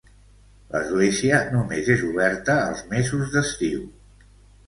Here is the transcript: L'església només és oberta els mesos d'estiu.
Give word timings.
L'església 0.69 1.41
només 1.55 1.91
és 1.95 2.01
oberta 2.07 2.55
els 2.71 2.81
mesos 2.95 3.29
d'estiu. 3.37 3.85